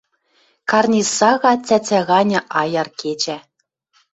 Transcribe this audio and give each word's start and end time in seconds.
Карниз 0.69 1.07
сага 1.17 1.53
цӓцӓ 1.65 1.99
ганьы 2.09 2.39
аяр 2.61 2.87
кечӓ 2.99 3.37